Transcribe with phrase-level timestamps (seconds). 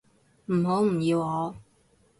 [0.47, 1.55] 唔好唔要我